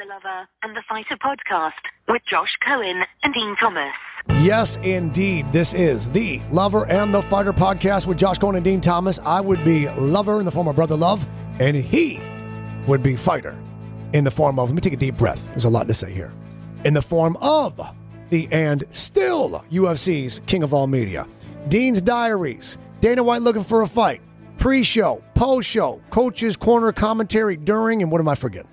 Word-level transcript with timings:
The 0.00 0.06
Lover 0.06 0.48
and 0.62 0.74
the 0.74 0.82
Fighter 0.88 1.18
podcast 1.22 1.72
with 2.08 2.22
Josh 2.30 2.48
Cohen 2.66 3.04
and 3.22 3.34
Dean 3.34 3.54
Thomas. 3.60 3.92
Yes, 4.42 4.76
indeed. 4.76 5.52
This 5.52 5.74
is 5.74 6.10
the 6.10 6.40
Lover 6.50 6.88
and 6.88 7.12
the 7.12 7.20
Fighter 7.20 7.52
podcast 7.52 8.06
with 8.06 8.16
Josh 8.16 8.38
Cohen 8.38 8.56
and 8.56 8.64
Dean 8.64 8.80
Thomas. 8.80 9.20
I 9.26 9.42
would 9.42 9.62
be 9.62 9.90
Lover 9.90 10.38
in 10.38 10.46
the 10.46 10.50
form 10.50 10.68
of 10.68 10.76
Brother 10.76 10.96
Love, 10.96 11.26
and 11.58 11.76
he 11.76 12.18
would 12.86 13.02
be 13.02 13.14
Fighter 13.14 13.62
in 14.14 14.24
the 14.24 14.30
form 14.30 14.58
of, 14.58 14.70
let 14.70 14.74
me 14.74 14.80
take 14.80 14.94
a 14.94 14.96
deep 14.96 15.18
breath. 15.18 15.46
There's 15.48 15.66
a 15.66 15.68
lot 15.68 15.86
to 15.88 15.92
say 15.92 16.10
here. 16.10 16.32
In 16.86 16.94
the 16.94 17.02
form 17.02 17.36
of 17.42 17.78
the 18.30 18.48
and 18.52 18.84
still 18.88 19.62
UFC's 19.70 20.40
King 20.46 20.62
of 20.62 20.72
All 20.72 20.86
Media. 20.86 21.26
Dean's 21.68 22.00
Diaries. 22.00 22.78
Dana 23.00 23.22
White 23.22 23.42
looking 23.42 23.64
for 23.64 23.82
a 23.82 23.86
fight. 23.86 24.22
Pre 24.56 24.82
show, 24.82 25.22
post 25.34 25.68
show, 25.68 26.00
coaches, 26.08 26.56
corner 26.56 26.90
commentary 26.90 27.58
during, 27.58 28.00
and 28.00 28.10
what 28.10 28.22
am 28.22 28.28
I 28.28 28.34
forgetting? 28.34 28.70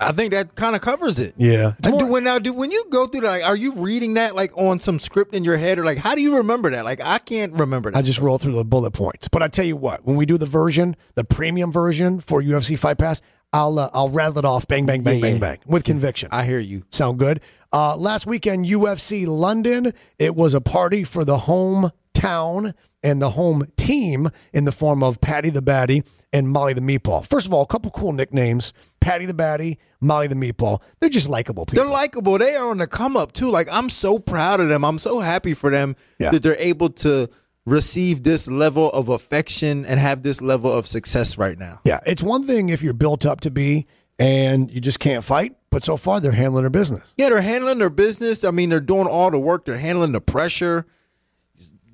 I 0.00 0.12
think 0.12 0.32
that 0.32 0.54
kind 0.54 0.74
of 0.74 0.82
covers 0.82 1.18
it. 1.18 1.34
Yeah. 1.36 1.72
I 1.84 1.90
do, 1.90 2.06
when 2.06 2.24
now, 2.24 2.38
do 2.38 2.52
when 2.52 2.70
you 2.70 2.84
go 2.90 3.06
through 3.06 3.20
that, 3.22 3.30
like, 3.30 3.44
are 3.44 3.56
you 3.56 3.72
reading 3.74 4.14
that 4.14 4.34
like 4.34 4.56
on 4.56 4.80
some 4.80 4.98
script 4.98 5.34
in 5.34 5.44
your 5.44 5.56
head, 5.58 5.78
or 5.78 5.84
like 5.84 5.98
how 5.98 6.14
do 6.14 6.22
you 6.22 6.38
remember 6.38 6.70
that? 6.70 6.84
Like 6.84 7.00
I 7.02 7.18
can't 7.18 7.52
remember 7.52 7.90
that. 7.90 7.98
I 7.98 8.02
just 8.02 8.18
roll 8.18 8.38
through 8.38 8.54
the 8.54 8.64
bullet 8.64 8.92
points. 8.92 9.28
But 9.28 9.42
I 9.42 9.48
tell 9.48 9.64
you 9.64 9.76
what, 9.76 10.04
when 10.04 10.16
we 10.16 10.26
do 10.26 10.38
the 10.38 10.46
version, 10.46 10.96
the 11.14 11.24
premium 11.24 11.70
version 11.70 12.20
for 12.20 12.42
UFC 12.42 12.78
Fight 12.78 12.98
Pass, 12.98 13.20
I'll 13.52 13.78
uh, 13.78 13.90
I'll 13.92 14.08
rattle 14.08 14.38
it 14.38 14.44
off, 14.44 14.66
bang, 14.68 14.86
bang, 14.86 15.02
bang, 15.02 15.16
Yeah, 15.16 15.20
bang, 15.22 15.34
yeah. 15.34 15.40
bang, 15.40 15.58
with 15.66 15.84
conviction. 15.84 16.28
I 16.32 16.44
hear 16.44 16.58
you. 16.60 16.84
Sound 16.90 17.18
good? 17.18 17.40
Uh, 17.72 17.96
last 17.96 18.26
weekend, 18.26 18.66
UFC 18.66 19.26
London. 19.26 19.92
It 20.18 20.34
was 20.34 20.54
a 20.54 20.60
party 20.60 21.04
for 21.04 21.24
the 21.24 21.36
hometown 21.38 22.74
and 23.02 23.20
the 23.22 23.30
home 23.30 23.66
team 23.76 24.28
in 24.52 24.64
the 24.64 24.72
form 24.72 25.02
of 25.02 25.20
Paddy 25.20 25.50
the 25.50 25.62
Baddy 25.62 26.06
and 26.32 26.48
Molly 26.48 26.74
the 26.74 26.80
Meatball. 26.80 27.24
First 27.26 27.46
of 27.46 27.52
all, 27.54 27.62
a 27.62 27.66
couple 27.66 27.90
cool 27.90 28.12
nicknames: 28.12 28.72
Paddy 29.00 29.26
the 29.26 29.34
Baddy, 29.34 29.78
Molly 30.00 30.26
the 30.26 30.34
Meatball. 30.34 30.80
They're 31.00 31.08
just 31.10 31.28
likable 31.28 31.66
people. 31.66 31.84
They're 31.84 31.92
likable. 31.92 32.38
They 32.38 32.54
are 32.56 32.70
on 32.70 32.78
the 32.78 32.86
come 32.86 33.16
up 33.16 33.32
too. 33.32 33.50
Like 33.50 33.68
I'm 33.70 33.88
so 33.88 34.18
proud 34.18 34.60
of 34.60 34.68
them. 34.68 34.84
I'm 34.84 34.98
so 34.98 35.20
happy 35.20 35.54
for 35.54 35.70
them 35.70 35.96
Yeah. 36.18 36.30
that 36.30 36.42
they're 36.42 36.56
able 36.58 36.90
to 36.90 37.28
receive 37.66 38.22
this 38.22 38.48
level 38.48 38.90
of 38.92 39.08
affection 39.08 39.84
and 39.84 40.00
have 40.00 40.22
this 40.22 40.40
level 40.40 40.72
of 40.72 40.86
success 40.86 41.36
right 41.38 41.58
now. 41.58 41.78
yeah, 41.84 42.00
it's 42.06 42.22
one 42.22 42.46
thing 42.46 42.70
if 42.70 42.82
you're 42.82 42.94
built 42.94 43.24
up 43.26 43.40
to 43.42 43.50
be 43.50 43.86
and 44.18 44.70
you 44.70 44.80
just 44.80 44.98
can't 44.98 45.22
fight, 45.22 45.54
but 45.70 45.82
so 45.84 45.96
far 45.96 46.20
they're 46.20 46.32
handling 46.32 46.62
their 46.62 46.70
business. 46.70 47.14
Yeah, 47.18 47.28
they're 47.28 47.42
handling 47.42 47.78
their 47.78 47.90
business. 47.90 48.44
I 48.44 48.50
mean, 48.50 48.70
they're 48.70 48.80
doing 48.80 49.06
all 49.06 49.30
the 49.30 49.38
work. 49.38 49.66
They're 49.66 49.78
handling 49.78 50.12
the 50.12 50.20
pressure. 50.20 50.86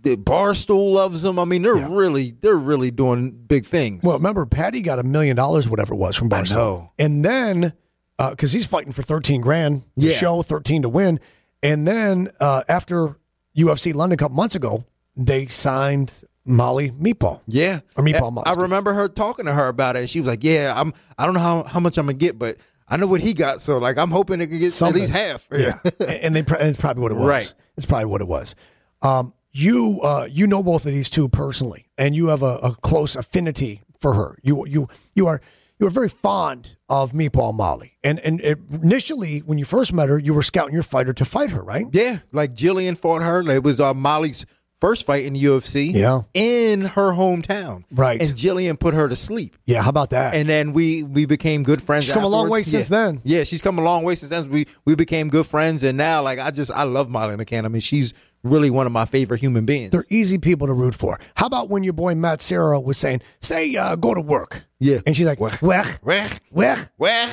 The 0.07 0.17
Barstool 0.17 0.93
loves 0.95 1.23
them. 1.23 1.37
I 1.39 1.45
mean, 1.45 1.63
they're 1.63 1.75
really, 1.75 2.31
they're 2.31 2.57
really 2.57 2.93
doing 2.93 3.33
big 3.49 3.67
things. 3.67 4.05
Well, 4.05 4.17
remember, 4.19 4.47
Paddy 4.47 4.81
got 4.81 5.01
a 5.01 5.03
million 5.03 5.35
dollars, 5.35 5.69
whatever 5.69 5.95
it 5.95 5.97
was, 5.97 6.15
from 6.15 6.29
Barstool. 6.31 6.91
And 6.97 7.25
then, 7.25 7.73
because 8.17 8.53
he's 8.53 8.67
fighting 8.67 8.93
for 8.93 9.03
13 9.03 9.41
grand 9.41 9.83
to 9.99 10.07
Yeah. 10.07 10.13
show, 10.13 10.43
13 10.43 10.83
to 10.83 10.89
win. 10.89 11.19
And 11.61 11.89
then 11.89 12.29
uh, 12.39 12.63
after 12.69 13.17
UFC 13.59 13.93
London 13.95 14.15
a 14.15 14.17
couple 14.17 14.37
months 14.37 14.55
ago, 14.55 14.85
they 15.17 15.47
signed 15.47 16.23
Molly 16.45 16.93
Meatball. 16.93 17.41
Yeah, 17.49 17.81
Or 17.97 18.05
meatball 18.05 18.41
I- 18.47 18.51
I 18.51 18.55
remember 18.55 18.93
her 18.95 19.09
talking 19.09 19.47
to 19.47 19.53
her 19.55 19.67
about 19.67 19.97
it. 19.97 20.01
and 20.03 20.11
She 20.11 20.21
was 20.21 20.29
like, 20.29 20.45
"Yeah, 20.45 20.73
I'm. 20.77 20.93
I 21.19 21.25
don't 21.25 21.35
know 21.35 21.41
how, 21.41 21.63
how 21.65 21.81
much 21.81 21.99
I'm 21.99 22.07
gonna 22.07 22.17
get, 22.19 22.39
but 22.39 22.59
I 22.87 22.97
know 22.97 23.09
what 23.09 23.21
he 23.23 23.35
got. 23.35 23.61
So 23.61 23.79
like, 23.79 23.99
I'm 23.99 24.13
hoping 24.13 24.41
it 24.41 24.47
can 24.47 24.61
get 24.61 24.73
Something. 24.73 25.03
at 25.03 25.09
least 25.09 25.13
half. 25.13 25.49
Yeah. 25.51 25.81
and 26.23 26.37
they, 26.37 26.45
it's 26.61 26.79
probably 26.79 27.03
what 27.03 27.11
it 27.11 27.17
was. 27.17 27.27
Right. 27.27 27.55
It's 27.77 27.87
probably 27.87 28.05
what 28.07 28.21
it 28.21 28.29
was. 28.29 28.55
Um, 29.03 29.33
you, 29.57 30.01
uh, 30.03 30.29
you 30.31 30.47
know 30.47 30.63
both 30.63 30.85
of 30.87 30.93
these 30.93 31.11
two 31.11 31.29
personally, 31.29 31.89
and 31.97 32.15
you 32.15 32.29
have 32.29 32.43
a, 32.43 32.57
a 32.63 32.75
close 32.83 33.17
affinity 33.17 33.83
for 33.99 34.15
her. 34.15 34.39
You, 34.43 34.67
you, 34.67 34.89
you 35.15 35.27
are, 35.27 35.41
you 35.79 35.87
are 35.87 35.91
very 35.91 36.09
fond 36.09 36.77
of 36.89 37.13
Meatball 37.13 37.55
Molly. 37.55 37.97
And, 38.05 38.19
and 38.21 38.41
it, 38.41 38.59
initially, 38.71 39.41
when 39.41 39.59
you 39.59 39.65
first 39.65 39.93
met 39.93 40.09
her, 40.09 40.19
you 40.19 40.35
were 40.35 40.43
scouting 40.43 40.75
your 40.75 40.83
fighter 40.83 41.13
to 41.15 41.25
fight 41.25 41.51
her, 41.51 41.63
right? 41.63 41.87
yeah, 41.93 42.19
like 42.33 42.55
Jillian 42.55 42.97
fought 42.97 43.23
her. 43.23 43.43
It 43.51 43.65
was 43.65 43.81
uh, 43.81 43.95
Molly's 43.95 44.47
first 44.81 45.07
fight 45.07 45.25
in 45.25 45.33
the 45.35 45.43
UFC. 45.45 45.93
Yeah. 45.95 46.21
in 46.35 46.83
her 46.83 47.13
hometown. 47.13 47.83
Right. 47.93 48.21
and 48.21 48.31
Jillian 48.31 48.79
put 48.79 48.95
her 48.95 49.09
to 49.09 49.17
sleep. 49.17 49.57
Yeah. 49.67 49.83
How 49.83 49.91
about 49.91 50.11
that? 50.11 50.35
And 50.35 50.49
then 50.49 50.73
we 50.73 51.03
we 51.03 51.27
became 51.27 51.63
good 51.63 51.81
friends. 51.83 52.05
She's 52.05 52.13
come 52.13 52.25
a 52.25 52.29
long 52.29 52.47
afterwards. 52.47 52.67
way 52.67 52.71
since 52.79 52.91
Yeah. 52.91 52.97
then. 53.07 53.21
Yeah, 53.25 53.45
she's 53.45 53.63
come 53.63 53.79
a 53.79 53.83
long 53.83 54.05
way 54.05 54.15
since 54.17 54.31
then. 54.31 54.49
We 54.51 54.67
we 54.85 54.95
became 54.95 55.29
good 55.29 55.47
friends, 55.47 55.83
and 55.83 55.97
now 55.99 56.23
like 56.23 56.39
I 56.39 56.51
just 56.51 56.71
I 56.71 56.83
love 56.85 57.09
Molly 57.09 57.37
McCann. 57.37 57.65
I 57.65 57.69
mean, 57.69 57.81
she's 57.81 58.13
really 58.43 58.71
one 58.71 58.87
of 58.87 58.93
my 58.93 59.05
favorite 59.07 59.41
human 59.41 59.67
beings. 59.67 59.91
They're 59.91 60.05
easy 60.09 60.39
people 60.39 60.67
to 60.69 60.73
root 60.73 60.95
for. 60.95 61.19
How 61.37 61.47
about 61.47 61.69
when 61.69 61.83
your 61.83 61.95
boy 61.95 62.15
Matt 62.15 62.41
Serra 62.41 62.79
was 62.81 62.97
saying, 62.97 63.21
say, 63.41 63.75
uh, 63.75 63.97
go 63.97 64.15
to 64.15 64.21
work? 64.21 64.67
Yeah. 64.79 64.99
And 65.05 65.17
she's 65.17 65.27
like, 65.27 65.41
weh, 65.41 65.51
weh, 65.61 66.29
weh. 66.53 66.77
Well, 66.97 67.33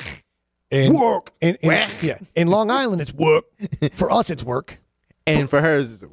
And, 0.72 0.92
Work. 0.96 1.30
In, 1.40 1.56
Weh. 1.62 1.88
yeah. 2.02 2.18
In 2.36 2.48
Long 2.48 2.72
Island, 2.72 3.00
it's 3.02 3.14
work. 3.14 3.44
For 3.94 4.10
us, 4.10 4.32
it's 4.32 4.44
work. 4.44 4.80
And 5.26 5.50
for 5.50 5.62
her, 5.62 5.80
it's. 5.80 6.04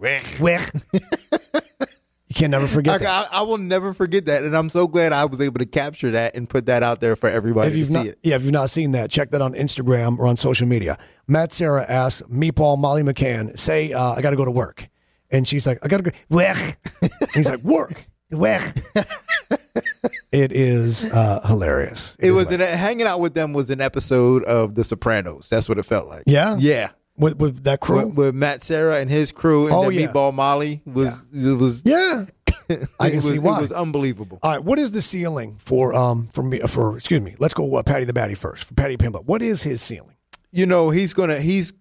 You 2.28 2.34
can't 2.34 2.52
never 2.52 2.68
forget 2.68 3.00
that. 3.00 3.28
I, 3.32 3.40
I 3.40 3.42
will 3.42 3.58
never 3.58 3.92
forget 3.92 4.26
that, 4.26 4.44
and 4.44 4.56
I'm 4.56 4.68
so 4.68 4.86
glad 4.86 5.12
I 5.12 5.24
was 5.24 5.40
able 5.40 5.58
to 5.58 5.66
capture 5.66 6.12
that 6.12 6.36
and 6.36 6.48
put 6.48 6.66
that 6.66 6.84
out 6.84 7.00
there 7.00 7.16
for 7.16 7.28
everybody 7.28 7.66
If 7.66 7.72
to 7.72 7.78
you've 7.80 7.88
see 7.88 7.94
not, 7.94 8.06
it. 8.06 8.18
yeah, 8.22 8.36
if 8.36 8.44
you've 8.44 8.52
not 8.52 8.70
seen 8.70 8.92
that, 8.92 9.10
check 9.10 9.30
that 9.30 9.42
on 9.42 9.52
Instagram 9.54 10.16
or 10.16 10.28
on 10.28 10.36
social 10.36 10.68
media. 10.68 10.96
Matt 11.26 11.50
Serra 11.52 11.84
asks 11.84 12.22
Meatball 12.30 12.78
Molly 12.78 13.02
McCann, 13.02 13.58
say, 13.58 13.92
uh, 13.92 14.12
I 14.12 14.20
got 14.22 14.30
to 14.30 14.36
go 14.36 14.44
to 14.44 14.50
work. 14.52 14.88
And 15.32 15.46
she's 15.46 15.66
like, 15.66 15.78
I 15.82 15.88
got 15.88 16.04
to 16.04 16.10
go. 16.10 16.10
And 16.30 16.76
he's 17.34 17.48
like, 17.50 17.60
work. 17.64 18.06
Weh. 18.30 18.60
it 20.32 20.52
is 20.52 21.04
uh, 21.06 21.40
hilarious. 21.46 22.16
It 22.20 22.26
is 22.26 22.32
was 22.32 22.46
like- 22.50 22.60
an, 22.60 22.78
hanging 22.78 23.06
out 23.08 23.18
with 23.18 23.34
them 23.34 23.52
was 23.52 23.70
an 23.70 23.80
episode 23.80 24.44
of 24.44 24.76
The 24.76 24.84
Sopranos. 24.84 25.48
That's 25.48 25.68
what 25.68 25.78
it 25.78 25.82
felt 25.84 26.06
like. 26.06 26.22
Yeah? 26.26 26.56
yeah. 26.60 26.90
With, 27.20 27.38
with 27.38 27.64
that 27.64 27.80
crew. 27.80 28.06
With, 28.08 28.16
with 28.16 28.34
Matt 28.34 28.62
Serra 28.62 28.98
and 29.00 29.10
his 29.10 29.30
crew, 29.32 29.64
and 29.66 29.74
Oh, 29.74 29.82
then 29.84 29.92
yeah. 29.92 30.06
Meatball 30.06 30.32
Molly 30.34 30.82
was 30.86 31.28
it 31.32 31.58
was 31.58 31.82
yeah. 31.84 32.26
I 33.00 33.06
it 33.06 33.10
can 33.10 33.16
was, 33.16 33.30
see 33.30 33.38
why. 33.38 33.58
It 33.58 33.62
was 33.62 33.72
unbelievable. 33.72 34.38
All 34.42 34.50
right, 34.52 34.64
what 34.64 34.78
is 34.78 34.92
the 34.92 35.02
ceiling 35.02 35.56
for 35.58 35.92
um 35.94 36.28
for 36.32 36.42
me 36.42 36.60
for 36.60 36.96
excuse 36.96 37.20
me? 37.20 37.34
Let's 37.38 37.54
go 37.54 37.74
uh, 37.76 37.82
Paddy 37.82 38.04
the 38.04 38.12
Baddy 38.12 38.36
first. 38.36 38.64
For 38.64 38.74
Paddy 38.74 38.96
Pimblett, 38.96 39.24
what 39.26 39.42
is 39.42 39.62
his 39.62 39.82
ceiling? 39.82 40.16
you 40.52 40.66
know, 40.66 40.90
he's 40.90 41.12
gonna 41.14 41.38
he's 41.40 41.72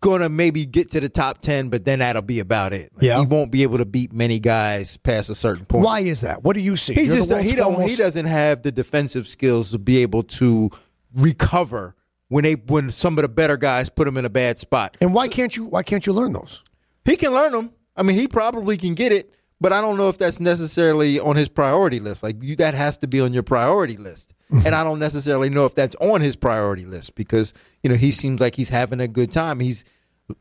gonna 0.00 0.28
maybe 0.28 0.66
get 0.66 0.90
to 0.90 1.00
the 1.00 1.08
top 1.08 1.40
ten, 1.42 1.68
but 1.68 1.84
then 1.84 2.00
that'll 2.00 2.20
be 2.22 2.40
about 2.40 2.72
it. 2.72 2.90
Yeah. 3.00 3.20
he 3.20 3.26
won't 3.26 3.52
be 3.52 3.62
able 3.62 3.78
to 3.78 3.84
beat 3.86 4.12
many 4.12 4.40
guys 4.40 4.96
past 4.96 5.30
a 5.30 5.34
certain 5.34 5.64
point. 5.64 5.84
Why 5.84 6.00
is 6.00 6.22
that? 6.22 6.42
What 6.42 6.54
do 6.54 6.60
you 6.60 6.76
see? 6.76 6.94
He 6.94 7.04
You're 7.04 7.16
just 7.24 7.32
he 7.38 7.54
don't 7.54 7.80
he 7.88 7.94
doesn't 7.96 8.26
have 8.26 8.62
the 8.62 8.72
defensive 8.72 9.28
skills 9.28 9.70
to 9.70 9.78
be 9.78 9.98
able 9.98 10.24
to 10.24 10.70
recover 11.14 11.94
when 12.32 12.44
they 12.44 12.54
when 12.54 12.90
some 12.90 13.18
of 13.18 13.22
the 13.22 13.28
better 13.28 13.58
guys 13.58 13.90
put 13.90 14.08
him 14.08 14.16
in 14.16 14.24
a 14.24 14.30
bad 14.30 14.58
spot. 14.58 14.96
And 15.02 15.12
why 15.12 15.28
can't 15.28 15.54
you? 15.54 15.66
Why 15.66 15.82
can't 15.82 16.06
you 16.06 16.14
learn 16.14 16.32
those? 16.32 16.64
He 17.04 17.14
can 17.14 17.34
learn 17.34 17.52
them. 17.52 17.72
I 17.94 18.02
mean, 18.02 18.16
he 18.16 18.26
probably 18.26 18.78
can 18.78 18.94
get 18.94 19.12
it, 19.12 19.34
but 19.60 19.70
I 19.70 19.82
don't 19.82 19.98
know 19.98 20.08
if 20.08 20.16
that's 20.16 20.40
necessarily 20.40 21.20
on 21.20 21.36
his 21.36 21.50
priority 21.50 22.00
list. 22.00 22.22
Like 22.22 22.42
you, 22.42 22.56
that 22.56 22.72
has 22.72 22.96
to 22.98 23.06
be 23.06 23.20
on 23.20 23.34
your 23.34 23.42
priority 23.42 23.98
list, 23.98 24.32
mm-hmm. 24.50 24.66
and 24.66 24.74
I 24.74 24.82
don't 24.82 24.98
necessarily 24.98 25.50
know 25.50 25.66
if 25.66 25.74
that's 25.74 25.94
on 25.96 26.22
his 26.22 26.34
priority 26.34 26.86
list 26.86 27.16
because 27.16 27.52
you 27.82 27.90
know 27.90 27.96
he 27.96 28.12
seems 28.12 28.40
like 28.40 28.54
he's 28.54 28.70
having 28.70 29.00
a 29.00 29.08
good 29.08 29.30
time. 29.30 29.60
He's 29.60 29.84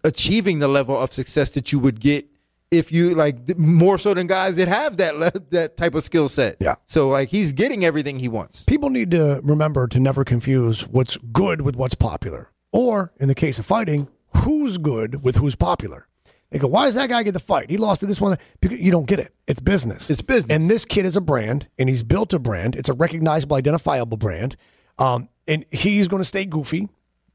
achieving 0.06 0.60
the 0.60 0.70
level 0.70 0.98
of 0.98 1.12
success 1.12 1.50
that 1.52 1.74
you 1.74 1.80
would 1.80 2.00
get 2.00 2.26
if 2.72 2.92
you 2.92 3.14
like 3.16 3.58
more 3.58 3.98
so 3.98 4.14
than 4.14 4.28
guys 4.28 4.56
that 4.56 4.68
have 4.68 4.98
that 4.98 5.14
that 5.52 5.78
type 5.78 5.94
of 5.94 6.04
skill 6.04 6.30
set. 6.30 6.56
Yeah. 6.60 6.76
So 6.88 7.10
like 7.10 7.30
he's 7.30 7.54
getting 7.54 7.86
everything 7.86 8.20
he 8.20 8.30
wants. 8.30 8.66
People 8.66 8.90
need 8.90 9.12
to 9.12 9.42
remember 9.44 9.88
to 9.88 10.00
never 10.00 10.24
confuse 10.24 10.88
what's 10.88 11.18
good 11.18 11.62
with 11.62 11.76
what's 11.76 11.96
popular, 11.96 12.50
or 12.72 13.14
in 13.20 13.28
the 13.28 13.36
case 13.36 13.60
of 13.60 13.66
fighting, 13.66 14.08
who's 14.38 14.78
good 14.78 15.24
with 15.24 15.36
who's 15.36 15.56
popular. 15.56 16.08
They 16.52 16.60
go, 16.60 16.68
why 16.68 16.84
does 16.84 16.96
that 16.96 17.10
guy 17.10 17.24
get 17.24 17.34
the 17.34 17.40
fight? 17.40 17.70
He 17.70 17.78
lost 17.78 18.02
to 18.02 18.06
this 18.06 18.20
one. 18.20 18.38
Because 18.60 18.82
you 18.82 18.92
don't 18.92 19.08
get 19.08 19.20
it. 19.20 19.34
It's 19.48 19.62
business. 19.62 20.10
It's 20.10 20.22
business. 20.22 20.54
And 20.54 20.70
this 20.70 20.84
kid 20.84 21.06
is 21.06 21.16
a 21.16 21.22
brand, 21.22 21.70
and 21.80 21.88
he's 21.88 22.04
built 22.04 22.34
a 22.34 22.40
brand. 22.40 22.76
It's 22.76 22.90
a 22.90 22.94
recognizable, 22.94 23.56
identifiable 23.56 24.18
brand. 24.18 24.58
Um, 25.00 25.30
and 25.48 25.66
he's 25.72 26.10
going 26.10 26.20
to 26.20 26.26
stay 26.26 26.44
goofy, 26.44 26.90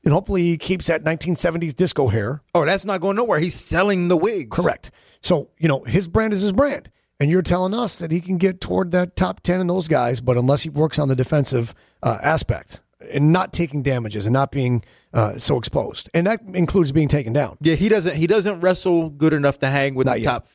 and 0.06 0.12
hopefully 0.14 0.42
he 0.42 0.56
keeps 0.56 0.86
that 0.86 1.02
1970s 1.02 1.74
disco 1.74 2.06
hair. 2.08 2.40
Oh, 2.54 2.64
that's 2.64 2.84
not 2.86 3.00
going 3.02 3.16
nowhere. 3.16 3.38
He's 3.40 3.54
selling 3.56 4.08
the 4.08 4.16
wigs. 4.16 4.56
Correct. 4.56 4.90
So, 5.20 5.50
you 5.58 5.68
know, 5.68 5.82
his 5.84 6.08
brand 6.08 6.32
is 6.32 6.40
his 6.40 6.52
brand. 6.52 6.90
And 7.18 7.30
you're 7.30 7.42
telling 7.42 7.74
us 7.74 7.98
that 7.98 8.10
he 8.12 8.20
can 8.20 8.36
get 8.38 8.60
toward 8.60 8.92
that 8.92 9.16
top 9.16 9.40
10 9.42 9.60
in 9.60 9.66
those 9.66 9.88
guys, 9.88 10.20
but 10.20 10.36
unless 10.36 10.62
he 10.62 10.70
works 10.70 10.98
on 10.98 11.08
the 11.08 11.16
defensive 11.16 11.74
uh, 12.02 12.18
aspect 12.22 12.82
and 13.12 13.32
not 13.32 13.52
taking 13.52 13.82
damages 13.82 14.26
and 14.26 14.32
not 14.32 14.52
being 14.52 14.84
uh, 15.12 15.32
so 15.38 15.56
exposed. 15.58 16.08
And 16.14 16.26
that 16.26 16.40
includes 16.54 16.92
being 16.92 17.08
taken 17.08 17.32
down. 17.32 17.56
Yeah, 17.60 17.74
he 17.74 17.88
doesn't. 17.88 18.14
He 18.16 18.26
doesn't 18.26 18.60
wrestle 18.60 19.10
good 19.10 19.32
enough 19.32 19.58
to 19.60 19.66
hang 19.66 19.94
with 19.94 20.06
Not 20.06 20.14
the 20.14 20.20
yet. 20.20 20.26
top 20.30 20.46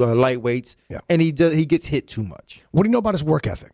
uh, 0.00 0.04
lightweights. 0.06 0.76
Yeah. 0.90 1.00
and 1.08 1.22
he 1.22 1.32
does. 1.32 1.54
He 1.54 1.64
gets 1.66 1.86
hit 1.86 2.08
too 2.08 2.24
much. 2.24 2.62
What 2.72 2.82
do 2.82 2.88
you 2.88 2.92
know 2.92 2.98
about 2.98 3.14
his 3.14 3.24
work 3.24 3.46
ethic? 3.46 3.72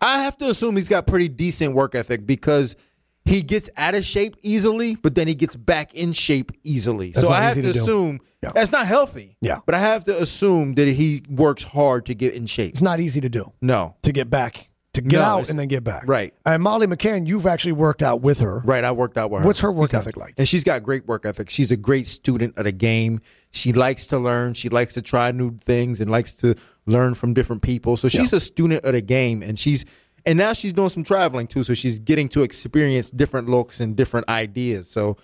I 0.00 0.22
have 0.22 0.36
to 0.38 0.46
assume 0.46 0.76
he's 0.76 0.88
got 0.88 1.06
pretty 1.06 1.28
decent 1.28 1.74
work 1.74 1.94
ethic 1.94 2.24
because 2.26 2.76
he 3.24 3.42
gets 3.42 3.70
out 3.76 3.94
of 3.94 4.04
shape 4.04 4.36
easily, 4.42 4.96
but 4.96 5.14
then 5.14 5.26
he 5.28 5.34
gets 5.34 5.56
back 5.56 5.94
in 5.94 6.12
shape 6.12 6.52
easily. 6.62 7.10
That's 7.12 7.26
so 7.26 7.32
I 7.32 7.40
have 7.40 7.54
to, 7.54 7.62
to 7.62 7.70
assume 7.70 8.20
Yeah. 8.42 8.52
that's 8.54 8.70
not 8.72 8.86
healthy. 8.86 9.36
Yeah. 9.40 9.58
but 9.64 9.74
I 9.74 9.78
have 9.78 10.04
to 10.04 10.20
assume 10.22 10.74
that 10.74 10.88
he 10.88 11.22
works 11.30 11.62
hard 11.62 12.06
to 12.06 12.14
get 12.14 12.34
in 12.34 12.46
shape. 12.46 12.72
It's 12.72 12.82
not 12.82 13.00
easy 13.00 13.20
to 13.22 13.28
do 13.28 13.52
No, 13.62 13.96
to 14.02 14.12
get 14.12 14.28
back 14.30 14.68
to 14.92 15.00
get 15.00 15.16
No, 15.18 15.22
out 15.24 15.50
and 15.50 15.58
then 15.58 15.66
get 15.66 15.82
back. 15.82 16.04
right. 16.06 16.32
And 16.46 16.62
Molly 16.62 16.86
McCann, 16.86 17.26
you've 17.26 17.46
actually 17.46 17.72
worked 17.72 18.00
out 18.00 18.20
with 18.20 18.38
her. 18.38 18.60
Right, 18.60 18.84
I 18.84 18.92
worked 18.92 19.18
out 19.18 19.28
with 19.30 19.40
her. 19.40 19.46
What's 19.46 19.58
her 19.60 19.72
work 19.72 19.92
ethic 19.92 20.16
like? 20.16 20.34
And 20.38 20.48
she's 20.48 20.62
got 20.62 20.84
great 20.84 21.04
work 21.06 21.26
ethic. 21.26 21.50
She's 21.50 21.72
a 21.72 21.76
great 21.76 22.06
student 22.06 22.56
of 22.56 22.62
the 22.64 22.70
game. 22.70 23.20
She 23.50 23.72
likes 23.72 24.06
to 24.08 24.18
learn. 24.18 24.54
She 24.54 24.68
likes 24.68 24.94
to 24.94 25.02
try 25.02 25.32
new 25.32 25.56
things 25.58 25.98
and 25.98 26.10
likes 26.12 26.32
to 26.34 26.54
learn 26.86 27.14
from 27.14 27.34
different 27.34 27.62
people. 27.62 27.96
So 27.96 28.08
she's 28.08 28.32
a 28.32 28.38
student 28.38 28.84
of 28.84 28.92
the 28.92 29.00
game, 29.00 29.42
and 29.42 29.58
she's 29.58 29.84
and 30.26 30.38
now 30.38 30.52
she's 30.52 30.72
doing 30.72 30.90
some 30.90 31.04
traveling 31.04 31.46
too. 31.46 31.64
So 31.64 31.74
she's 31.74 31.98
getting 31.98 32.28
to 32.30 32.42
experience 32.42 33.10
different 33.10 33.48
looks 33.48 33.80
and 33.80 33.94
different 33.96 34.28
ideas. 34.28 34.88
So 34.88 35.16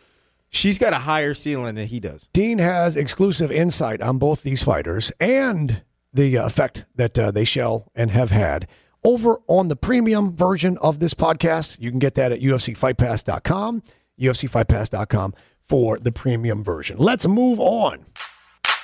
she's 0.50 0.78
got 0.78 0.92
a 0.92 0.98
higher 0.98 1.34
ceiling 1.34 1.76
than 1.76 1.86
he 1.86 2.00
does. 2.00 2.28
Dean 2.32 2.58
has 2.58 2.96
exclusive 2.96 3.50
insight 3.50 4.00
on 4.02 4.18
both 4.18 4.42
these 4.42 4.62
fighters 4.62 5.10
and 5.20 5.82
the 6.12 6.36
effect 6.36 6.86
that 6.96 7.18
uh, 7.18 7.30
they 7.30 7.44
shall 7.44 7.90
and 7.94 8.10
have 8.10 8.30
had 8.30 8.68
over 9.02 9.38
on 9.46 9.68
the 9.68 9.76
premium 9.76 10.36
version 10.36 10.76
of 10.78 10.98
this 10.98 11.14
podcast. 11.14 11.80
You 11.80 11.90
can 11.90 11.98
get 11.98 12.14
that 12.16 12.32
at 12.32 12.40
UFCFightPass.com, 12.40 13.82
UFCFightPass.com 14.20 15.32
for 15.62 15.98
the 15.98 16.12
premium 16.12 16.62
version. 16.62 16.98
Let's 16.98 17.26
move 17.26 17.60
on. 17.60 18.04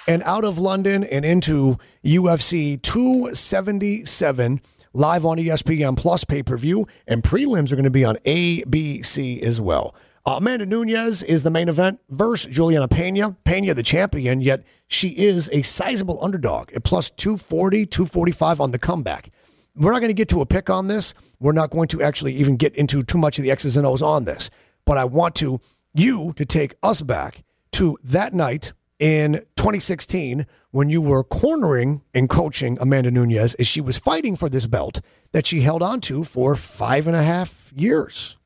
And 0.09 0.23
out 0.23 0.45
of 0.45 0.59
London 0.59 1.03
and 1.03 1.25
into 1.25 1.79
UFC 2.05 2.81
277 2.81 4.61
live 4.97 5.25
on 5.27 5.37
ESPN 5.37 5.97
Plus 5.97 6.25
pay 6.25 6.43
per 6.43 6.57
view, 6.57 6.87
and 7.07 7.23
prelims 7.23 7.71
are 7.71 7.77
going 7.77 7.85
to 7.85 7.91
be 7.91 8.05
on 8.05 8.17
ABC 8.25 9.43
as 9.43 9.61
well. 9.61 9.95
Uh, 10.25 10.37
Amanda 10.39 10.67
Nunes 10.67 11.23
is 11.23 11.43
the 11.43 11.51
main 11.51 11.69
event 11.69 12.01
versus 12.09 12.53
Juliana 12.53 12.89
Pena. 12.89 13.37
Pena, 13.45 13.75
the 13.75 13.83
champion, 13.83 14.41
yet 14.41 14.65
she 14.89 15.11
is 15.11 15.49
a 15.53 15.63
sizable 15.63 16.23
underdog 16.25 16.73
at 16.73 16.83
plus 16.83 17.11
240, 17.11 17.87
245 17.87 18.61
on 18.61 18.73
the 18.73 18.79
comeback. 18.79 19.31
We're 19.77 19.93
not 19.93 20.01
going 20.01 20.11
to 20.11 20.15
get 20.15 20.31
to 20.31 20.41
a 20.41 20.47
pick 20.47 20.71
on 20.71 20.89
this. 20.89 21.15
We're 21.39 21.53
not 21.53 21.71
going 21.71 21.89
to 21.89 22.03
actually 22.03 22.33
even 22.35 22.57
get 22.57 22.75
into 22.75 23.03
too 23.03 23.19
much 23.19 23.39
of 23.39 23.45
the 23.45 23.51
X's 23.51 23.77
and 23.77 23.87
O's 23.87 24.03
on 24.03 24.25
this. 24.25 24.51
But 24.87 24.97
I 24.97 25.05
want 25.05 25.35
to 25.37 25.61
you 25.93 26.33
to 26.37 26.47
take 26.47 26.75
us 26.83 27.03
back 27.03 27.45
to 27.73 27.99
that 28.03 28.33
night 28.33 28.73
in 28.99 29.35
2016 29.57 30.47
when 30.71 30.89
you 30.89 31.01
were 31.03 31.23
cornering 31.25 32.03
and 32.15 32.29
coaching 32.29 32.79
Amanda 32.81 33.11
Nunes 33.11 33.55
as 33.55 33.67
she 33.67 33.81
was 33.81 33.99
fighting 33.99 34.37
for 34.37 34.49
this 34.49 34.67
belt 34.67 35.01
that 35.33 35.47
she 35.47 35.61
held 35.61 35.83
on 35.83 36.01
to 36.03 36.25
for 36.25 36.57
five 36.57 37.07
and 37.07 37.17
a 37.17 37.23
half 37.23 37.73
years. 37.77 38.37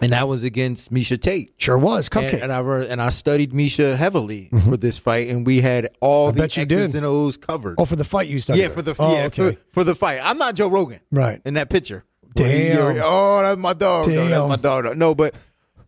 And 0.00 0.12
that 0.12 0.26
was 0.26 0.42
against 0.42 0.92
Miesha 0.92 1.20
Tate. 1.20 1.52
Sure 1.58 1.78
was. 1.78 2.08
Cupcake. 2.08 2.32
And, 2.34 2.42
and 2.44 2.52
I 2.52 2.58
re- 2.58 2.88
and 2.88 3.00
I 3.00 3.10
studied 3.10 3.52
Misha 3.54 3.96
heavily 3.96 4.48
for 4.64 4.76
this 4.76 4.98
fight, 4.98 5.28
and 5.28 5.46
we 5.46 5.60
had 5.60 5.90
all 6.00 6.32
the 6.32 6.38
you 6.40 6.44
X's 6.44 6.66
did. 6.66 6.94
and 6.96 7.06
O's 7.06 7.36
covered. 7.36 7.76
oh, 7.78 7.84
for 7.84 7.94
the 7.94 8.02
fight 8.02 8.26
you 8.26 8.40
studied. 8.40 8.62
yeah, 8.62 8.68
for 8.68 8.82
the 8.82 8.96
oh, 8.98 9.14
yeah 9.16 9.26
okay. 9.26 9.52
for, 9.52 9.58
for 9.70 9.84
the 9.84 9.94
fight. 9.94 10.18
I'm 10.20 10.38
not 10.38 10.56
Joe 10.56 10.68
Rogan, 10.70 10.98
Right. 11.12 11.40
In 11.44 11.54
that 11.54 11.70
picture, 11.70 12.04
Where 12.36 12.48
he- 12.50 12.68
Damn. 12.70 13.00
oh, 13.04 13.42
that's 13.42 13.58
my 13.60 13.74
dog. 13.74 14.08
No, 14.08 14.26
that's 14.28 14.48
my 14.48 14.56
dog. 14.56 14.96
No, 14.96 15.14
but 15.14 15.36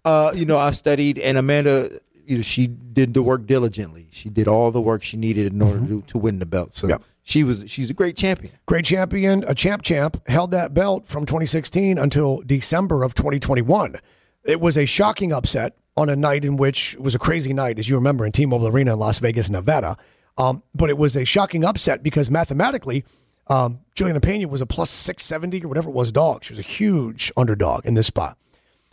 uh, 0.05 0.31
you 0.35 0.45
know, 0.45 0.59
I 0.59 0.71
studied, 0.71 1.19
and 1.19 1.37
Amanda, 1.37 1.99
you 2.27 2.37
know, 2.37 2.43
she 2.43 2.67
did 2.67 3.15
the 3.15 3.23
work 3.23 3.47
diligently. 3.47 4.09
She 4.13 4.29
did 4.29 4.49
all 4.49 4.71
the 4.71 4.81
work 4.81 5.03
she 5.03 5.17
needed 5.17 5.53
in 5.53 5.61
order 5.63 5.87
to, 5.87 6.03
to 6.03 6.19
win 6.19 6.39
the 6.39 6.47
belt. 6.47 6.73
So 6.73 6.89
Yep. 6.89 7.03
she 7.23 7.45
was 7.45 7.65
she's 7.69 7.91
a 7.91 7.95
great 7.95 8.17
champion. 8.17 8.53
Great 8.67 8.85
champion, 8.85 9.45
a 9.47 9.55
champ 9.55 9.83
champ, 9.83 10.21
held 10.29 10.51
that 10.53 10.75
belt 10.75 11.07
from 11.07 11.27
2016 11.27 11.99
until 11.99 12.43
December 12.47 13.03
of 13.03 13.15
2021. 13.15 13.97
It 14.45 14.61
was 14.61 14.77
a 14.77 14.87
shocking 14.87 15.33
upset 15.33 15.77
on 15.97 16.09
a 16.09 16.17
night 16.17 16.45
in 16.45 16.57
which 16.57 16.95
it 16.95 17.01
was 17.01 17.15
a 17.15 17.19
crazy 17.19 17.53
night, 17.53 17.79
as 17.79 17.89
you 17.89 17.97
remember, 17.97 18.27
in 18.27 18.33
T-Mobile 18.33 18.67
Arena 18.69 18.93
in 18.95 18.99
Las 18.99 19.19
Vegas, 19.21 19.49
Nevada. 19.49 19.97
Um, 20.37 20.63
but 20.75 20.91
it 20.91 20.99
was 20.99 21.15
a 21.17 21.25
shocking 21.25 21.65
upset 21.65 22.03
because 22.03 22.31
mathematically, 22.31 23.05
um, 23.47 23.79
Juliana 23.95 24.21
Pena 24.21 24.49
was 24.49 24.61
a 24.61 24.67
plus 24.67 24.91
670 24.91 25.65
or 25.65 25.69
whatever 25.69 25.89
it 25.91 25.95
was 25.95 26.11
dog. 26.11 26.43
She 26.45 26.53
was 26.53 26.59
a 26.59 26.63
huge 26.63 27.31
underdog 27.37 27.87
in 27.87 27.95
this 27.95 28.09
spot. 28.09 28.37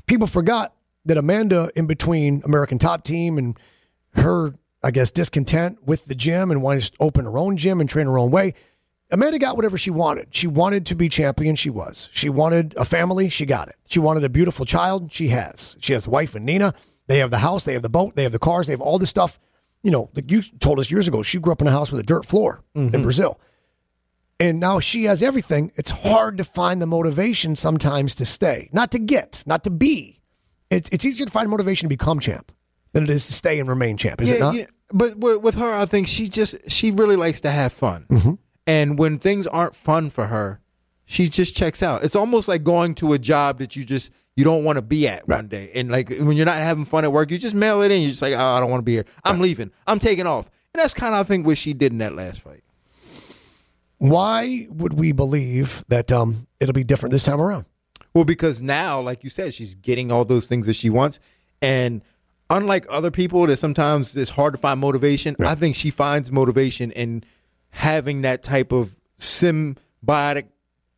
People 0.06 0.28
forgot 0.28 0.74
that 1.06 1.18
Amanda, 1.18 1.70
in 1.76 1.88
between 1.88 2.42
American 2.46 2.78
Top 2.78 3.04
Team 3.04 3.38
and 3.38 3.58
her, 4.16 4.56
I 4.84 4.92
guess, 4.92 5.12
discontent 5.12 5.80
with 5.86 6.06
the 6.06 6.16
gym 6.16 6.52
and 6.52 6.62
wanting 6.62 6.82
to 6.82 6.92
open 7.00 7.26
her 7.26 7.38
own 7.38 7.58
gym 7.58 7.80
and 7.80 7.90
train 7.90 8.06
her 8.06 8.18
own 8.18 8.32
way, 8.32 8.54
Amanda 9.12 9.40
got 9.40 9.56
whatever 9.56 9.78
she 9.78 9.90
wanted. 9.90 10.28
She 10.32 10.48
wanted 10.48 10.86
to 10.86 10.96
be 10.96 11.10
champion. 11.10 11.56
She 11.56 11.70
was. 11.70 12.10
She 12.14 12.30
wanted 12.30 12.76
a 12.78 12.86
family. 12.86 13.30
She 13.30 13.46
got 13.46 13.68
it. 13.68 13.76
She 13.90 14.00
wanted 14.00 14.24
a 14.24 14.30
beautiful 14.30 14.66
child. 14.66 15.12
She 15.12 15.28
has. 15.30 15.76
She 15.82 15.94
has 15.94 16.08
a 16.08 16.10
wife 16.10 16.34
and 16.34 16.46
Nina. 16.46 16.74
They 17.08 17.18
have 17.18 17.30
the 17.30 17.40
house. 17.40 17.66
They 17.66 17.74
have 17.74 17.82
the 17.82 17.90
boat. 17.90 18.16
They 18.16 18.24
have 18.24 18.32
the 18.32 18.40
cars. 18.40 18.68
They 18.68 18.74
have 18.74 18.82
all 18.82 18.98
this 18.98 19.10
stuff. 19.10 19.38
You 19.84 19.92
know, 19.92 20.10
like 20.16 20.32
you 20.32 20.42
told 20.60 20.80
us 20.80 20.90
years 20.90 21.08
ago, 21.08 21.24
she 21.24 21.40
grew 21.40 21.52
up 21.52 21.62
in 21.62 21.68
a 21.68 21.72
house 21.72 21.92
with 21.92 22.00
a 22.00 22.06
dirt 22.06 22.26
floor 22.26 22.64
in 22.74 22.92
mm-hmm. 22.92 23.02
Brazil. 23.02 23.40
And 24.40 24.60
now 24.60 24.80
she 24.80 25.04
has 25.06 25.22
everything. 25.22 25.72
It's 25.76 25.92
hard 25.92 26.38
to 26.38 26.44
find 26.44 26.82
the 26.82 26.86
motivation 26.86 27.56
sometimes 27.56 28.16
to 28.16 28.26
stay, 28.26 28.70
not 28.72 28.92
to 28.92 29.00
get, 29.00 29.44
not 29.46 29.66
to 29.66 29.70
be. 29.70 30.21
It's, 30.72 30.90
it's 30.92 31.06
easier 31.06 31.26
to 31.28 31.32
find 31.32 31.50
motivation 31.50 31.88
to 31.88 31.96
become 31.96 32.20
champ 32.20 32.52
than 32.94 33.04
it 33.04 33.10
is 33.10 33.28
to 33.28 33.34
stay 33.34 33.60
and 33.60 33.70
remain 33.70 33.98
champ, 33.98 34.22
is 34.22 34.32
it 34.32 34.40
not? 34.40 34.56
Yeah. 34.56 34.66
But 34.94 35.16
with, 35.18 35.42
with 35.42 35.56
her, 35.56 35.74
I 35.74 35.86
think 35.86 36.08
she 36.08 36.28
just 36.28 36.56
she 36.70 36.92
really 36.92 37.16
likes 37.16 37.42
to 37.42 37.50
have 37.52 37.72
fun, 37.72 38.06
Mm-hmm. 38.10 38.34
and 38.68 38.98
when 39.00 39.20
things 39.20 39.48
aren't 39.48 39.76
fun 39.76 40.10
for 40.10 40.28
her, 40.28 40.60
she 41.06 41.30
just 41.30 41.56
checks 41.56 41.82
out. 41.84 42.04
It's 42.04 42.16
almost 42.16 42.48
like 42.48 42.64
going 42.64 42.96
to 42.96 43.14
a 43.14 43.20
job 43.20 43.60
that 43.60 43.76
you 43.76 43.86
just 43.86 44.12
you 44.36 44.44
don't 44.44 44.64
want 44.64 44.78
to 44.78 44.82
be 44.82 45.08
at 45.08 45.28
one 45.28 45.48
day, 45.48 45.72
and 45.76 45.90
like 45.92 46.10
when 46.10 46.36
you're 46.36 46.46
not 46.46 46.58
having 46.58 46.84
fun 46.86 47.04
at 47.06 47.12
work, 47.12 47.32
you 47.32 47.38
just 47.38 47.56
mail 47.56 47.82
it 47.82 47.92
in. 47.92 48.02
You're 48.02 48.10
just 48.12 48.22
like, 48.22 48.34
oh, 48.34 48.40
I 48.46 48.60
don't 48.60 48.70
want 48.70 48.80
to 48.82 48.86
be 48.86 48.94
here. 48.94 49.06
I'm 49.24 49.40
leaving. 49.40 49.72
I'm 49.88 50.00
taking 50.00 50.26
off, 50.28 50.50
and 50.74 50.82
that's 50.82 50.94
kind 50.94 51.14
of 51.14 51.20
I 51.22 51.24
think 51.24 51.46
what 51.46 51.58
she 51.58 51.74
did 51.74 51.92
in 51.94 52.00
that 52.00 52.14
last 52.16 52.42
fight. 52.42 52.64
Why 53.98 54.68
would 54.70 54.94
we 55.00 55.12
believe 55.12 55.84
that 55.90 56.12
um, 56.12 56.48
it'll 56.60 56.74
be 56.74 56.84
different 56.84 57.14
this 57.14 57.24
time 57.26 57.40
around? 57.40 57.66
Well, 58.14 58.26
because 58.26 58.62
now, 58.62 59.00
like 59.00 59.24
you 59.24 59.30
said, 59.30 59.54
she's 59.54 59.76
getting 59.76 60.12
all 60.12 60.26
those 60.26 60.48
things 60.48 60.68
that 60.68 60.76
she 60.76 60.90
wants. 60.90 61.20
And 61.62 62.02
unlike 62.50 62.86
other 62.90 63.12
people 63.12 63.48
that 63.48 63.58
sometimes 63.58 64.16
it's 64.16 64.32
hard 64.32 64.54
to 64.54 64.60
find 64.60 64.80
motivation, 64.80 65.36
I 65.40 65.56
think 65.56 65.76
she 65.76 65.90
finds 65.92 66.32
motivation 66.32 66.92
in 66.92 67.24
having 67.70 68.22
that 68.24 68.44
type 68.44 68.72
of 68.72 69.00
symbiotic 69.18 70.48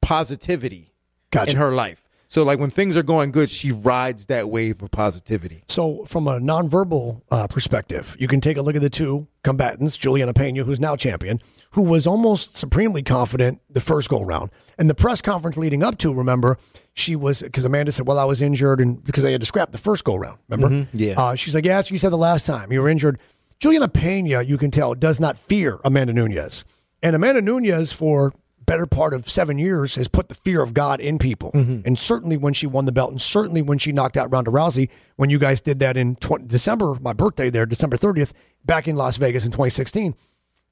positivity 0.01 0.92
Gotcha. 1.31 1.51
in 1.51 1.57
her 1.57 1.71
life. 1.71 2.02
So, 2.33 2.41
like 2.41 2.57
when 2.57 2.71
things 2.71 2.97
are 2.97 3.03
going 3.03 3.30
good, 3.30 3.51
she 3.51 3.71
rides 3.71 4.25
that 4.25 4.50
wave 4.50 4.81
of 4.81 4.89
positivity. 4.89 5.63
So, 5.68 6.03
from 6.06 6.27
a 6.27 6.39
nonverbal 6.39 7.21
uh, 7.30 7.45
perspective, 7.45 8.15
you 8.18 8.27
can 8.27 8.41
take 8.41 8.57
a 8.57 8.63
look 8.63 8.75
at 8.75 8.81
the 8.81 8.89
two 8.89 9.27
combatants, 9.44 9.95
Juliana 9.97 10.33
Pena, 10.33 10.63
who's 10.63 10.80
now 10.80 10.95
champion, 10.95 11.38
who 11.74 11.83
was 11.83 12.07
almost 12.07 12.57
supremely 12.57 13.03
confident 13.03 13.62
the 13.69 13.81
first 13.81 14.09
go 14.09 14.24
round. 14.24 14.50
And 14.80 14.89
the 14.89 14.95
press 14.95 15.21
conference 15.21 15.57
leading 15.57 15.83
up 15.83 16.00
to, 16.00 16.12
remember, 16.12 16.57
she 16.95 17.15
was 17.15 17.44
because 17.44 17.65
Amanda 17.65 17.91
said, 17.91 18.07
"Well, 18.07 18.18
I 18.18 18.25
was 18.25 18.41
injured," 18.41 18.80
and 18.80 19.03
because 19.03 19.21
they 19.21 19.31
had 19.31 19.41
to 19.41 19.45
scrap 19.45 19.71
the 19.71 19.77
first 19.77 20.03
go 20.03 20.15
round. 20.15 20.39
Remember? 20.50 20.88
yeah. 20.91 21.13
Uh, 21.15 21.35
she's 21.35 21.53
like, 21.53 21.65
"Yeah, 21.65 21.75
that's 21.75 21.90
what 21.90 21.92
you 21.92 21.99
said 21.99 22.11
the 22.11 22.18
last 22.18 22.47
time 22.47 22.71
you 22.71 22.81
were 22.81 22.90
injured." 22.90 23.19
Juliana 23.59 23.90
Pena, 23.90 24.42
you 24.42 24.57
can 24.57 24.71
tell, 24.71 24.95
does 24.95 25.19
not 25.19 25.37
fear 25.37 25.80
Amanda 25.85 26.13
Nunes, 26.13 26.66
and 27.04 27.16
Amanda 27.16 27.44
Nunes 27.44 27.94
for 27.94 28.33
better 28.73 28.87
part 28.87 29.13
of 29.13 29.30
seven 29.30 29.59
years 29.59 29.94
has 29.94 30.07
put 30.07 30.30
the 30.30 30.33
fear 30.35 30.63
of 30.63 30.73
God 30.73 30.99
in 30.99 31.19
people. 31.19 31.51
And 31.53 31.97
certainly 31.99 32.37
when 32.37 32.53
she 32.56 32.65
won 32.65 32.85
the 32.85 32.92
belt, 32.92 33.11
and 33.11 33.21
certainly 33.21 33.61
when 33.61 33.77
she 33.77 33.92
knocked 33.92 34.18
out 34.18 34.31
Ronda 34.31 34.49
Rousey, 34.49 34.89
when 35.15 35.30
you 35.30 35.37
guys 35.37 35.61
did 35.61 35.77
that 35.81 35.95
in 35.95 36.15
20, 36.15 36.47
December, 36.47 36.95
my 36.99 37.13
birthday 37.13 37.51
there, 37.51 37.68
December 37.68 37.97
30th, 37.97 38.33
back 38.65 38.87
in 38.87 38.95
Las 38.95 39.18
Vegas 39.18 39.45
in 39.45 39.51
2016. 39.51 40.15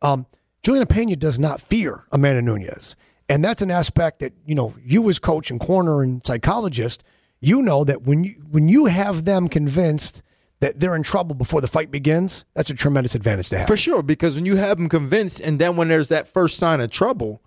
Um, 0.01 0.25
Juliana 0.63 0.87
Pena 0.87 1.15
does 1.15 1.37
not 1.37 1.61
fear 1.61 2.05
Amanda 2.11 2.41
Nunes. 2.41 2.95
And 3.29 3.43
that's 3.43 3.61
an 3.61 3.69
aspect 3.69 4.19
that, 4.21 4.33
you 4.47 4.55
know, 4.55 4.73
you 4.83 5.07
as 5.07 5.19
coach 5.19 5.51
and 5.51 5.59
corner 5.59 6.01
and 6.01 6.25
psychologist, 6.25 7.03
you 7.39 7.61
know 7.61 7.83
that 7.83 8.01
when 8.01 8.23
you 8.23 8.31
when 8.49 8.67
you 8.67 8.87
have 8.87 9.25
them 9.25 9.47
convinced 9.47 10.23
that 10.59 10.79
they're 10.79 10.95
in 10.95 11.03
trouble 11.03 11.35
before 11.35 11.61
the 11.61 11.67
fight 11.67 11.91
begins, 11.91 12.45
that's 12.55 12.71
a 12.71 12.73
tremendous 12.73 13.13
advantage 13.13 13.49
to 13.49 13.59
have. 13.59 13.67
For 13.67 13.77
sure, 13.77 14.01
because 14.01 14.35
when 14.35 14.47
you 14.47 14.55
have 14.55 14.77
them 14.77 14.89
convinced, 14.89 15.39
and 15.39 15.59
then 15.59 15.75
when 15.75 15.87
there's 15.87 16.09
that 16.09 16.27
first 16.27 16.57
sign 16.57 16.81
of 16.81 16.89
trouble, 16.89 17.43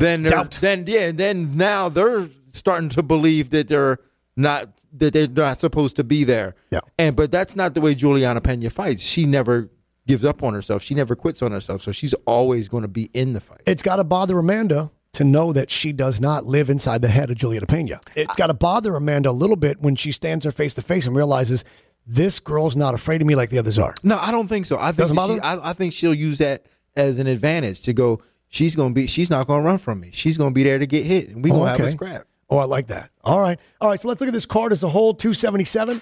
then 0.00 0.22
then 0.60 0.84
yeah, 0.86 1.12
then 1.12 1.56
now 1.56 1.88
they're 1.88 2.28
starting 2.52 2.88
to 2.90 3.02
believe 3.02 3.50
that 3.50 3.68
they're 3.68 3.98
not 4.36 4.68
that 4.92 5.12
they're 5.12 5.28
not 5.28 5.58
supposed 5.58 5.96
to 5.96 6.04
be 6.04 6.24
there. 6.24 6.54
Yeah. 6.70 6.80
and 6.98 7.16
but 7.16 7.32
that's 7.32 7.56
not 7.56 7.74
the 7.74 7.80
way 7.80 7.94
Juliana 7.94 8.40
Pena 8.40 8.70
fights. 8.70 9.02
She 9.02 9.26
never 9.26 9.70
gives 10.06 10.24
up 10.24 10.42
on 10.42 10.54
herself. 10.54 10.82
She 10.82 10.94
never 10.94 11.16
quits 11.16 11.42
on 11.42 11.52
herself. 11.52 11.82
So 11.82 11.92
she's 11.92 12.14
always 12.26 12.68
going 12.68 12.82
to 12.82 12.88
be 12.88 13.10
in 13.14 13.32
the 13.32 13.40
fight. 13.40 13.62
it's 13.66 13.82
got 13.82 13.96
to 13.96 14.04
bother 14.04 14.38
Amanda 14.38 14.90
to 15.14 15.24
know 15.24 15.52
that 15.52 15.70
she 15.70 15.92
does 15.92 16.20
not 16.20 16.44
live 16.44 16.68
inside 16.68 17.00
the 17.00 17.08
head 17.08 17.30
of 17.30 17.36
Juliana 17.36 17.66
Pena. 17.66 18.00
It's 18.16 18.34
got 18.34 18.48
to 18.48 18.54
bother 18.54 18.96
Amanda 18.96 19.30
a 19.30 19.32
little 19.32 19.56
bit 19.56 19.78
when 19.80 19.94
she 19.96 20.10
stands 20.12 20.44
her 20.44 20.50
face 20.50 20.74
to 20.74 20.82
face 20.82 21.06
and 21.06 21.14
realizes 21.14 21.64
this 22.06 22.40
girl's 22.40 22.76
not 22.76 22.94
afraid 22.94 23.20
of 23.20 23.26
me 23.26 23.34
like 23.34 23.50
the 23.50 23.58
others 23.58 23.78
are. 23.78 23.94
No, 24.02 24.18
I 24.18 24.30
don't 24.30 24.48
think 24.48 24.66
so. 24.66 24.76
I 24.76 24.86
think 24.86 24.96
Doesn't 24.98 25.16
that 25.16 25.22
bother 25.22 25.34
she, 25.36 25.40
I, 25.40 25.70
I 25.70 25.72
think 25.72 25.92
she'll 25.92 26.14
use 26.14 26.38
that 26.38 26.66
as 26.96 27.18
an 27.18 27.26
advantage 27.26 27.82
to 27.82 27.92
go. 27.92 28.20
She's 28.54 28.76
to 28.76 28.88
be. 28.90 29.08
She's 29.08 29.30
not 29.30 29.48
going 29.48 29.62
to 29.62 29.66
run 29.66 29.78
from 29.78 29.98
me. 29.98 30.10
She's 30.12 30.36
going 30.36 30.50
to 30.50 30.54
be 30.54 30.62
there 30.62 30.78
to 30.78 30.86
get 30.86 31.04
hit, 31.04 31.28
and 31.30 31.42
we 31.42 31.50
going 31.50 31.64
to 31.64 31.70
have 31.70 31.80
a 31.80 31.88
scrap. 31.88 32.22
Oh, 32.48 32.58
I 32.58 32.66
like 32.66 32.86
that. 32.86 33.10
All 33.24 33.40
right. 33.40 33.58
All 33.80 33.90
right. 33.90 33.98
So 33.98 34.06
let's 34.06 34.20
look 34.20 34.28
at 34.28 34.32
this 34.32 34.46
card 34.46 34.70
as 34.70 34.84
a 34.84 34.88
whole 34.88 35.12
277 35.12 36.00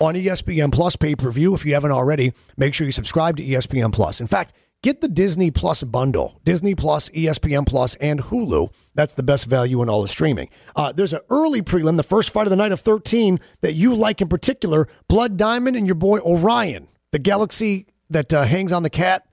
on 0.00 0.14
E 0.14 0.26
ESPN 0.26 0.70
Plus 0.70 0.94
pay 0.94 1.16
per 1.16 1.30
view. 1.30 1.54
If 1.54 1.64
you 1.64 1.72
haven't 1.72 1.92
already, 1.92 2.32
make 2.58 2.74
sure 2.74 2.86
you 2.86 2.92
subscribe 2.92 3.38
to 3.38 3.42
ESPN 3.42 3.94
Plus. 3.94 4.20
In 4.20 4.26
fact, 4.26 4.52
get 4.82 5.00
the 5.00 5.08
Disney 5.08 5.50
Plus 5.50 5.82
bundle 5.84 6.38
Disney 6.44 6.74
Plus, 6.74 7.08
ESPN 7.10 7.66
Plus, 7.66 7.94
and 7.94 8.20
Hulu. 8.20 8.68
That's 8.94 9.14
the 9.14 9.22
best 9.22 9.46
value 9.46 9.80
in 9.80 9.88
all 9.88 10.02
of 10.02 10.10
streaming. 10.10 10.50
Uh, 10.74 10.92
there's 10.92 11.14
an 11.14 11.20
early 11.30 11.62
prelim, 11.62 11.96
the 11.96 12.02
first 12.02 12.30
fight 12.30 12.46
of 12.46 12.50
the 12.50 12.56
night 12.56 12.72
of 12.72 12.80
13 12.80 13.40
that 13.62 13.72
you 13.72 13.94
like 13.94 14.20
in 14.20 14.28
particular 14.28 14.86
Blood 15.08 15.38
Diamond 15.38 15.76
and 15.76 15.86
your 15.86 15.94
boy 15.94 16.18
Orion, 16.18 16.88
the 17.12 17.18
galaxy 17.18 17.86
that 18.10 18.34
uh, 18.34 18.44
hangs 18.44 18.74
on 18.74 18.82
the 18.82 18.90
cat. 18.90 19.26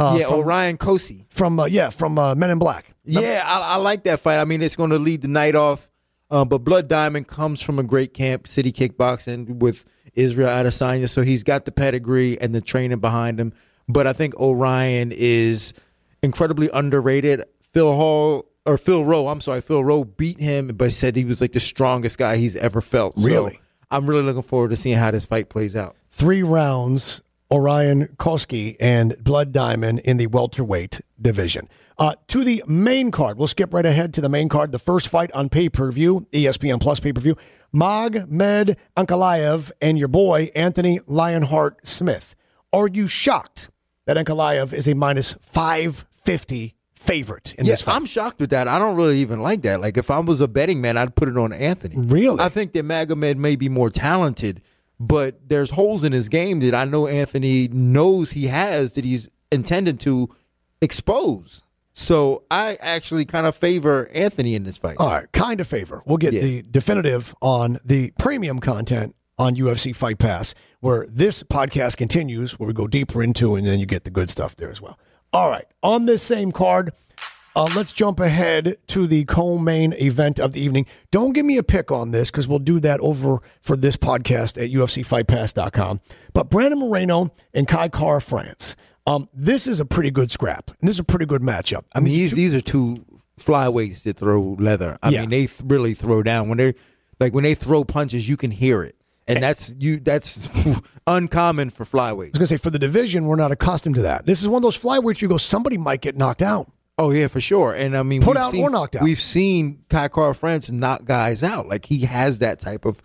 Uh, 0.00 0.16
yeah, 0.18 0.26
from, 0.28 0.38
Orion 0.40 0.78
Cosce. 0.78 1.26
from 1.30 1.60
uh, 1.60 1.66
yeah 1.66 1.90
from 1.90 2.18
uh, 2.18 2.34
Men 2.34 2.50
in 2.50 2.58
Black. 2.58 2.94
Yeah, 3.04 3.42
I, 3.44 3.74
I 3.74 3.76
like 3.76 4.04
that 4.04 4.20
fight. 4.20 4.38
I 4.40 4.44
mean, 4.46 4.62
it's 4.62 4.76
going 4.76 4.90
to 4.90 4.98
lead 4.98 5.22
the 5.22 5.28
night 5.28 5.54
off. 5.54 5.90
Uh, 6.30 6.44
but 6.44 6.58
Blood 6.58 6.88
Diamond 6.88 7.26
comes 7.28 7.60
from 7.60 7.78
a 7.78 7.82
great 7.82 8.14
camp, 8.14 8.46
City 8.48 8.70
Kickboxing, 8.72 9.56
with 9.58 9.84
Israel 10.14 10.48
Adesanya, 10.48 11.08
so 11.08 11.22
he's 11.22 11.42
got 11.42 11.64
the 11.64 11.72
pedigree 11.72 12.40
and 12.40 12.54
the 12.54 12.60
training 12.60 13.00
behind 13.00 13.38
him. 13.40 13.52
But 13.88 14.06
I 14.06 14.12
think 14.12 14.38
Orion 14.40 15.12
is 15.12 15.74
incredibly 16.22 16.68
underrated. 16.72 17.42
Phil 17.60 17.92
Hall 17.94 18.46
or 18.64 18.78
Phil 18.78 19.04
Rowe, 19.04 19.26
I'm 19.28 19.40
sorry, 19.40 19.60
Phil 19.60 19.82
Rowe 19.82 20.04
beat 20.04 20.38
him, 20.38 20.68
but 20.68 20.92
said 20.92 21.16
he 21.16 21.24
was 21.24 21.40
like 21.40 21.52
the 21.52 21.60
strongest 21.60 22.16
guy 22.18 22.36
he's 22.36 22.54
ever 22.56 22.80
felt. 22.80 23.18
So 23.18 23.26
Really? 23.26 23.58
I'm 23.90 24.06
really 24.06 24.22
looking 24.22 24.42
forward 24.42 24.70
to 24.70 24.76
seeing 24.76 24.96
how 24.98 25.10
this 25.10 25.26
fight 25.26 25.48
plays 25.48 25.74
out. 25.74 25.96
three 26.12 26.42
rounds, 26.44 27.22
Orion 27.52 28.06
Cosce 28.18 28.76
and 28.80 29.16
Blood 29.22 29.52
Diamond 29.52 29.98
in 30.00 30.16
the 30.16 30.26
welterweight 30.28 31.00
division. 31.20 31.68
Uh, 31.98 32.14
to 32.28 32.44
the 32.44 32.62
main 32.66 33.10
card, 33.10 33.36
we'll 33.38 33.48
skip 33.48 33.74
right 33.74 33.84
ahead 33.84 34.14
to 34.14 34.20
the 34.20 34.28
main 34.28 34.48
card. 34.48 34.72
The 34.72 34.78
first 34.78 35.08
fight 35.08 35.30
on 35.32 35.48
pay 35.48 35.68
per 35.68 35.90
view, 35.92 36.26
ESPN 36.32 36.80
Plus 36.80 37.00
pay 37.00 37.12
per 37.12 37.20
view, 37.20 37.36
Magomed 37.74 38.76
Ankalaev 38.96 39.70
and 39.82 39.98
your 39.98 40.08
boy 40.08 40.50
Anthony 40.54 41.00
Lionheart 41.06 41.86
Smith. 41.86 42.34
Are 42.72 42.88
you 42.88 43.06
shocked 43.06 43.68
that 44.06 44.16
Ankalaev 44.16 44.72
is 44.72 44.88
a 44.88 44.94
minus 44.94 45.36
550 45.42 46.74
favorite 46.94 47.54
in 47.54 47.66
Yeah, 47.66 47.72
this 47.72 47.82
fight? 47.82 47.96
I'm 47.96 48.06
shocked 48.06 48.40
with 48.40 48.50
that. 48.50 48.68
I 48.68 48.78
don't 48.78 48.96
really 48.96 49.18
even 49.18 49.42
like 49.42 49.62
that. 49.62 49.80
Like 49.80 49.96
if 49.98 50.10
I 50.10 50.20
was 50.20 50.40
a 50.40 50.48
betting 50.48 50.80
man, 50.80 50.96
I'd 50.96 51.14
put 51.14 51.28
it 51.28 51.36
on 51.36 51.52
Anthony. 51.52 51.96
Really? 51.98 52.40
I 52.40 52.48
think 52.48 52.72
that 52.72 52.84
Magomed 52.84 53.36
may 53.36 53.56
be 53.56 53.68
more 53.68 53.90
talented, 53.90 54.62
but 55.00 55.48
there's 55.48 55.70
holes 55.72 56.04
in 56.04 56.12
his 56.12 56.28
game 56.28 56.60
that 56.60 56.74
I 56.74 56.84
know 56.84 57.06
Anthony 57.08 57.66
knows 57.68 58.32
he 58.32 58.46
has 58.48 58.94
that 58.94 59.04
he's 59.04 59.28
intended 59.50 59.98
to 60.00 60.28
expose. 60.80 61.62
So 61.92 62.44
I 62.50 62.76
actually 62.80 63.24
kind 63.24 63.46
of 63.46 63.56
favor 63.56 64.08
Anthony 64.14 64.54
in 64.54 64.62
this 64.64 64.76
fight. 64.76 64.96
All 64.98 65.10
right, 65.10 65.30
kind 65.32 65.60
of 65.60 65.66
favor. 65.66 66.02
We'll 66.06 66.18
get 66.18 66.32
Yeah. 66.32 66.40
the 66.42 66.62
definitive 66.62 67.34
on 67.42 67.78
the 67.84 68.12
premium 68.18 68.60
content 68.60 69.14
on 69.38 69.56
UFC 69.56 69.92
Fight 69.94 70.18
Pass, 70.18 70.54
where 70.80 71.06
this 71.10 71.42
podcast 71.42 71.96
continues, 71.96 72.58
where 72.58 72.66
we 72.66 72.72
go 72.74 72.86
deeper 72.86 73.22
into, 73.22 73.54
and 73.54 73.66
then 73.66 73.80
you 73.80 73.86
get 73.86 74.04
the 74.04 74.10
good 74.10 74.30
stuff 74.30 74.54
there 74.56 74.70
as 74.70 74.80
well. 74.80 74.98
All 75.32 75.50
right, 75.50 75.64
on 75.82 76.06
this 76.06 76.22
same 76.22 76.52
card, 76.52 76.90
uh, 77.56 77.68
let's 77.74 77.92
jump 77.92 78.20
ahead 78.20 78.76
to 78.88 79.06
the 79.06 79.24
co-main 79.24 79.92
event 79.94 80.38
of 80.38 80.52
the 80.52 80.60
evening. 80.60 80.86
Don't 81.10 81.32
give 81.32 81.44
me 81.44 81.56
a 81.56 81.62
pick 81.62 81.90
on 81.90 82.10
this 82.12 82.30
because 82.30 82.46
we'll 82.46 82.58
do 82.60 82.78
that 82.80 83.00
over 83.00 83.38
for 83.60 83.76
this 83.76 83.96
podcast 83.96 84.62
at 84.62 84.70
UFCFightPass.com. 84.70 86.00
But 86.32 86.50
Brandon 86.50 86.78
Moreno 86.78 87.32
and 87.54 87.66
Kai 87.66 87.88
Kara-France. 87.88 88.76
Um, 89.06 89.28
this 89.34 89.66
is 89.66 89.80
a 89.80 89.84
pretty 89.84 90.10
good 90.10 90.30
scrap, 90.30 90.68
and 90.68 90.88
this 90.88 90.96
is 90.96 91.00
a 91.00 91.04
pretty 91.04 91.26
good 91.26 91.42
matchup. 91.42 91.84
I 91.94 92.00
mean, 92.00 92.12
these 92.12 92.32
these 92.32 92.54
are 92.54 92.60
two 92.60 92.96
flyweights 93.40 94.02
that 94.02 94.16
throw 94.16 94.56
leather. 94.58 94.98
I 95.02 95.08
Yeah. 95.08 95.22
mean, 95.22 95.30
they 95.30 95.46
th- 95.46 95.62
really 95.64 95.94
throw 95.94 96.22
down 96.22 96.48
when 96.48 96.58
they 96.58 96.74
like 97.18 97.32
when 97.34 97.42
they 97.42 97.54
throw 97.54 97.82
punches, 97.82 98.28
you 98.28 98.36
can 98.36 98.50
hear 98.50 98.82
it, 98.82 98.94
and 99.26 99.42
that's 99.42 99.72
you. 99.78 99.98
That's 100.00 100.48
uncommon 101.06 101.70
for 101.70 101.84
flyweights. 101.84 102.02
I 102.02 102.14
was 102.14 102.30
going 102.32 102.40
to 102.40 102.46
say 102.48 102.56
for 102.58 102.70
the 102.70 102.78
division, 102.78 103.24
we're 103.24 103.36
not 103.36 103.50
accustomed 103.52 103.94
to 103.96 104.02
that. 104.02 104.26
This 104.26 104.42
is 104.42 104.48
one 104.48 104.58
of 104.58 104.62
those 104.62 104.78
flyweights 104.80 105.22
you 105.22 105.28
go, 105.28 105.38
somebody 105.38 105.78
might 105.78 106.02
get 106.02 106.16
knocked 106.16 106.42
out. 106.42 106.66
Oh 107.00 107.10
yeah, 107.10 107.28
for 107.28 107.40
sure. 107.40 107.74
And 107.74 107.96
I 107.96 108.02
mean, 108.02 108.20
Put 108.22 108.36
we've 108.36 108.36
out 108.44 108.50
seen, 108.52 108.62
or 108.62 108.70
knocked 108.70 108.96
out. 108.96 109.02
We've 109.02 109.20
seen 109.20 109.84
Kai 109.88 110.08
Kara-France 110.08 110.70
knock 110.70 111.04
guys 111.04 111.42
out. 111.42 111.66
Like 111.66 111.86
he 111.86 112.00
has 112.00 112.40
that 112.40 112.60
type 112.60 112.84
of 112.84 113.02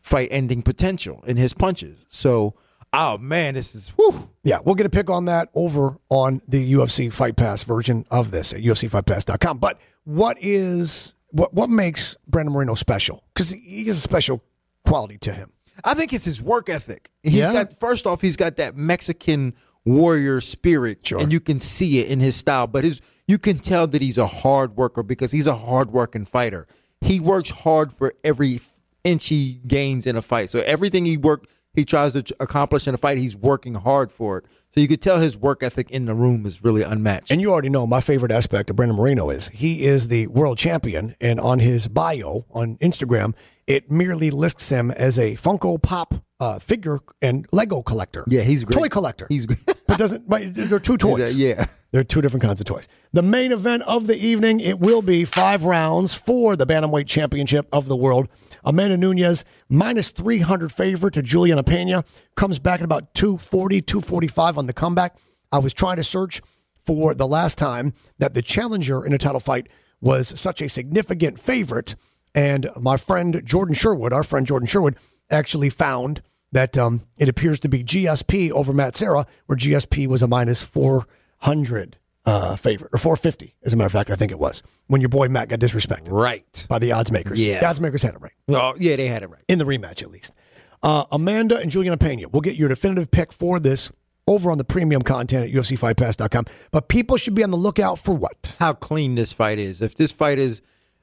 fight-ending 0.00 0.62
potential 0.62 1.22
in 1.26 1.36
his 1.36 1.54
punches. 1.54 1.96
So, 2.08 2.54
oh 2.92 3.18
man, 3.18 3.54
this 3.54 3.74
is 3.74 3.88
whew. 3.90 4.30
Yeah, 4.44 4.58
we'll 4.64 4.74
get 4.74 4.86
a 4.86 4.90
pick 4.90 5.10
on 5.10 5.24
that 5.26 5.48
over 5.54 5.96
on 6.10 6.40
the 6.46 6.72
UFC 6.74 7.12
Fight 7.12 7.36
Pass 7.36 7.62
version 7.64 8.04
of 8.10 8.30
this 8.30 8.52
at 8.52 8.60
UFCFightPass.com. 8.60 9.58
But 9.58 9.80
what 10.04 10.36
is 10.40 11.14
what 11.30 11.52
what 11.54 11.70
makes 11.70 12.16
Brandon 12.26 12.52
Moreno 12.52 12.74
special? 12.74 13.24
Because 13.34 13.52
he 13.52 13.84
has 13.86 13.96
a 13.96 14.00
special 14.00 14.42
quality 14.86 15.18
to 15.18 15.32
him. 15.32 15.52
I 15.84 15.94
think 15.94 16.12
it's 16.12 16.24
his 16.24 16.42
work 16.42 16.68
ethic. 16.68 17.10
He's 17.22 17.34
Yeah? 17.36 17.52
got 17.52 17.78
first 17.78 18.06
off, 18.06 18.20
he's 18.20 18.36
got 18.36 18.56
that 18.56 18.76
Mexican 18.76 19.54
warrior 19.84 20.40
spirit, 20.40 21.06
Sure. 21.06 21.20
and 21.20 21.32
you 21.32 21.40
can 21.40 21.58
see 21.58 22.00
it 22.00 22.08
in 22.08 22.20
his 22.20 22.34
style. 22.36 22.66
But 22.66 22.84
his 22.84 23.00
you 23.28 23.38
can 23.38 23.58
tell 23.58 23.86
that 23.86 24.02
he's 24.02 24.18
a 24.18 24.26
hard 24.26 24.76
worker 24.76 25.04
because 25.04 25.30
he's 25.30 25.46
a 25.46 25.54
hard 25.54 25.92
working 25.92 26.24
fighter. 26.24 26.66
He 27.00 27.20
works 27.20 27.50
hard 27.50 27.92
for 27.92 28.12
every 28.24 28.60
inch 29.04 29.28
he 29.28 29.60
gains 29.66 30.06
in 30.06 30.16
a 30.16 30.22
fight. 30.22 30.50
So 30.50 30.60
everything 30.60 31.04
he 31.04 31.16
work 31.16 31.46
he 31.74 31.84
tries 31.84 32.14
to 32.14 32.24
accomplish 32.40 32.88
in 32.88 32.94
a 32.94 32.98
fight, 32.98 33.18
he's 33.18 33.36
working 33.36 33.74
hard 33.74 34.10
for 34.10 34.38
it. 34.38 34.46
So 34.74 34.80
you 34.80 34.88
could 34.88 35.00
tell 35.00 35.20
his 35.20 35.36
work 35.38 35.62
ethic 35.62 35.90
in 35.90 36.06
the 36.06 36.14
room 36.14 36.44
is 36.44 36.64
really 36.64 36.82
unmatched. 36.82 37.30
And 37.30 37.40
you 37.40 37.52
already 37.52 37.68
know 37.68 37.86
my 37.86 38.00
favorite 38.00 38.32
aspect 38.32 38.70
of 38.70 38.76
Brandon 38.76 38.96
Moreno 38.96 39.30
is 39.30 39.48
he 39.48 39.84
is 39.84 40.08
the 40.08 40.26
world 40.26 40.58
champion, 40.58 41.14
and 41.20 41.38
on 41.38 41.60
his 41.60 41.86
bio 41.86 42.46
on 42.50 42.76
Instagram, 42.78 43.34
it 43.66 43.90
merely 43.90 44.30
lists 44.30 44.68
him 44.70 44.90
as 44.90 45.18
a 45.18 45.36
Funko 45.36 45.80
Pop 45.80 46.14
uh, 46.40 46.58
figure 46.58 46.98
and 47.22 47.46
Lego 47.52 47.82
collector. 47.82 48.24
Yeah, 48.26 48.42
he's 48.42 48.64
great. 48.64 48.78
toy 48.78 48.88
collector. 48.88 49.26
He's 49.28 49.46
great. 49.46 49.60
but 49.88 49.98
doesn't. 49.98 50.28
But 50.28 50.54
they're 50.54 50.78
two 50.78 50.96
toys. 50.96 51.36
Yeah. 51.36 51.66
They're 51.90 52.04
two 52.04 52.20
different 52.20 52.44
kinds 52.44 52.60
of 52.60 52.66
toys. 52.66 52.86
The 53.14 53.22
main 53.22 53.50
event 53.50 53.82
of 53.84 54.06
the 54.06 54.16
evening, 54.16 54.60
it 54.60 54.78
will 54.78 55.00
be 55.00 55.24
five 55.24 55.64
rounds 55.64 56.14
for 56.14 56.54
the 56.54 56.66
Bantamweight 56.66 57.06
Championship 57.06 57.66
of 57.72 57.88
the 57.88 57.96
world. 57.96 58.28
Amanda 58.62 58.98
Nunes, 58.98 59.46
minus 59.70 60.10
300 60.12 60.70
favorite 60.70 61.14
to 61.14 61.22
Juliana 61.22 61.62
Pena, 61.62 62.04
comes 62.36 62.58
back 62.58 62.80
at 62.80 62.84
about 62.84 63.14
240, 63.14 63.80
245 63.80 64.58
on 64.58 64.66
the 64.66 64.74
comeback. 64.74 65.16
I 65.50 65.58
was 65.60 65.72
trying 65.72 65.96
to 65.96 66.04
search 66.04 66.42
for 66.82 67.14
the 67.14 67.26
last 67.26 67.56
time 67.56 67.94
that 68.18 68.34
the 68.34 68.42
challenger 68.42 69.04
in 69.04 69.14
a 69.14 69.18
title 69.18 69.40
fight 69.40 69.70
was 70.02 70.38
such 70.38 70.60
a 70.60 70.68
significant 70.68 71.40
favorite. 71.40 71.94
And 72.34 72.68
my 72.78 72.98
friend 72.98 73.40
Jordan 73.46 73.74
Sherwood, 73.74 74.12
our 74.12 74.24
friend 74.24 74.46
Jordan 74.46 74.66
Sherwood, 74.66 74.96
actually 75.30 75.70
found 75.70 76.22
that 76.52 76.78
um, 76.78 77.02
it 77.18 77.28
appears 77.28 77.60
to 77.60 77.68
be 77.68 77.84
GSP 77.84 78.50
over 78.50 78.72
Matt 78.72 78.96
Serra, 78.96 79.26
where 79.46 79.58
GSP 79.58 80.06
was 80.06 80.22
a 80.22 80.26
minus 80.26 80.62
400 80.62 81.98
uh, 82.24 82.56
favorite, 82.56 82.90
or 82.92 82.98
450, 82.98 83.54
as 83.62 83.72
a 83.72 83.76
matter 83.76 83.86
of 83.86 83.92
fact, 83.92 84.10
I 84.10 84.16
think 84.16 84.32
it 84.32 84.38
was, 84.38 84.62
when 84.86 85.00
your 85.00 85.08
boy 85.08 85.28
Matt 85.28 85.48
got 85.48 85.60
disrespected 85.60 86.08
right. 86.10 86.66
by 86.68 86.78
the 86.78 86.92
odds 86.92 87.10
makers. 87.10 87.40
Yeah. 87.40 87.60
The 87.60 87.68
odds 87.68 87.80
makers 87.80 88.02
had 88.02 88.14
it 88.14 88.20
right, 88.20 88.32
Oh, 88.48 88.74
yeah, 88.78 88.96
they 88.96 89.06
had 89.06 89.22
it 89.22 89.30
right. 89.30 89.42
in 89.48 89.58
the 89.58 89.64
rematch 89.64 90.02
at 90.02 90.10
least. 90.10 90.34
Uh, 90.82 91.04
Amanda 91.10 91.56
and 91.56 91.70
Juliana 91.70 91.96
Pena, 91.96 92.28
we'll 92.28 92.42
get 92.42 92.56
your 92.56 92.68
definitive 92.68 93.10
pick 93.10 93.32
for 93.32 93.58
this 93.58 93.90
over 94.26 94.50
on 94.50 94.58
the 94.58 94.64
premium 94.64 95.02
content 95.02 95.48
at 95.48 95.54
UFCFightPass.com. 95.54 96.44
But 96.70 96.88
people 96.88 97.16
should 97.16 97.34
be 97.34 97.42
on 97.42 97.50
the 97.50 97.56
lookout 97.56 97.98
for 97.98 98.14
what? 98.14 98.56
how 98.58 98.72
clean 98.72 99.14
this 99.14 99.32
fight 99.32 99.58
is. 99.58 99.80
If 99.80 99.94
this 99.94 100.12
fight 100.12 100.38
is, 100.38 100.60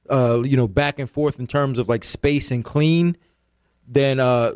uh, 0.10 0.42
you 0.46 0.58
know, 0.58 0.68
back 0.68 1.00
and 1.00 1.10
forth 1.10 1.40
in 1.40 1.48
terms 1.48 1.78
of 1.78 1.90
like 1.90 2.04
space 2.04 2.52
and 2.52 2.64
clean, 2.64 3.18
then 3.88 4.20
uh, 4.20 4.52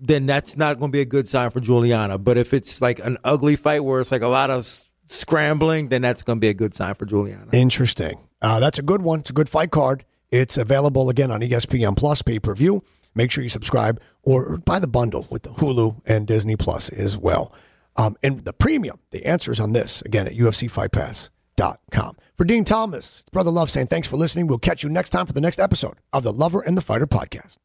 then 0.00 0.26
that's 0.26 0.56
not 0.56 0.78
going 0.78 0.90
to 0.90 0.96
be 0.96 1.00
a 1.00 1.06
good 1.06 1.28
sign 1.28 1.50
for 1.50 1.60
Juliana. 1.60 2.18
But 2.18 2.36
if 2.38 2.52
it's 2.52 2.80
like 2.80 2.98
an 3.00 3.16
ugly 3.24 3.56
fight 3.56 3.84
where 3.84 4.00
it's 4.00 4.12
like 4.12 4.22
a 4.22 4.28
lot 4.28 4.50
of 4.50 4.66
scrambling, 5.08 5.88
then 5.88 6.02
that's 6.02 6.22
going 6.22 6.38
to 6.38 6.40
be 6.40 6.48
a 6.48 6.54
good 6.54 6.74
sign 6.74 6.94
for 6.94 7.06
Juliana. 7.06 7.50
Interesting. 7.52 8.18
Uh, 8.42 8.60
that's 8.60 8.78
a 8.78 8.82
good 8.82 9.02
one. 9.02 9.20
It's 9.20 9.30
a 9.30 9.34
good 9.34 9.48
fight 9.48 9.70
card. 9.70 10.04
It's 10.30 10.58
available 10.58 11.08
again 11.08 11.30
on 11.30 11.40
ESPN 11.40 11.96
Plus 11.96 12.22
pay 12.22 12.38
per 12.38 12.54
view. 12.54 12.82
Make 13.14 13.30
sure 13.30 13.42
you 13.42 13.48
subscribe 13.50 14.00
or 14.22 14.58
buy 14.58 14.78
the 14.78 14.86
bundle 14.86 15.26
with 15.30 15.42
the 15.42 15.50
Hulu 15.50 16.02
and 16.04 16.26
Disney 16.26 16.56
Plus 16.56 16.90
as 16.90 17.16
well. 17.16 17.52
Um, 17.96 18.14
and 18.22 18.44
the 18.44 18.52
premium, 18.52 18.98
the 19.10 19.24
answer 19.24 19.50
is 19.50 19.58
on 19.60 19.72
this 19.72 20.02
again 20.02 20.26
at 20.26 20.34
UFCFightPass.com. 20.34 22.16
For 22.36 22.44
Dean 22.44 22.64
Thomas, 22.64 23.24
Brother 23.32 23.50
Love 23.50 23.70
saying 23.70 23.86
thanks 23.86 24.06
for 24.06 24.16
listening. 24.16 24.46
We'll 24.48 24.58
catch 24.58 24.82
you 24.82 24.90
next 24.90 25.10
time 25.10 25.24
for 25.24 25.32
the 25.32 25.40
next 25.40 25.58
episode 25.58 25.94
of 26.12 26.22
the 26.22 26.32
Lover 26.32 26.60
and 26.60 26.76
the 26.76 26.82
Fighter 26.82 27.06
podcast. 27.06 27.56